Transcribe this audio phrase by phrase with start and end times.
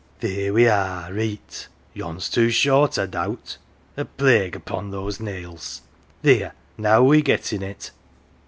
[0.19, 1.67] "Theer we are reet...
[1.93, 3.57] Yon's too short, I doubt...
[3.95, 5.81] A plague vipon those nails...
[6.23, 7.91] Theer, now we're gettin' it."